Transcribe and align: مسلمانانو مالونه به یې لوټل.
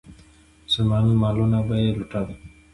مسلمانانو 0.65 1.19
مالونه 1.21 1.59
به 1.67 1.75
یې 1.83 1.89
لوټل. 1.97 2.27